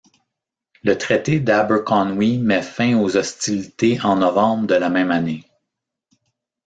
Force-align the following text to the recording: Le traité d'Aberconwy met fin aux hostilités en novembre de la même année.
Le 0.81 0.97
traité 0.97 1.39
d'Aberconwy 1.39 2.39
met 2.39 2.63
fin 2.63 2.97
aux 2.97 3.15
hostilités 3.17 4.01
en 4.03 4.15
novembre 4.15 4.65
de 4.65 4.73
la 4.73 4.89
même 4.89 5.11
année. 5.11 5.45